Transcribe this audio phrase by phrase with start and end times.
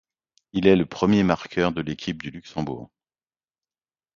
[0.53, 2.89] Il est le premier marqueur de l'équipe du Luxembourg.